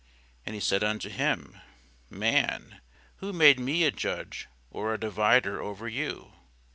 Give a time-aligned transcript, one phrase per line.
[0.47, 1.61] And he said unto him,
[2.09, 2.81] Man,
[3.17, 6.33] who made me a judge or a divider over you?